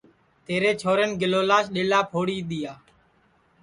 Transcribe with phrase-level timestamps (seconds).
[0.45, 2.73] تیرے چھورین گیلولاس ڈؔیلا پھوڑی دؔیا